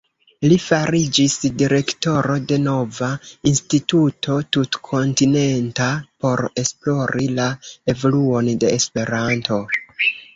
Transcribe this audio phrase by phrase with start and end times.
[0.51, 3.09] Li fariĝis direktoro de nova
[3.51, 5.89] instituto tutkontinenta,
[6.25, 7.47] por esplori la
[7.95, 9.61] evoluon de Esperanto.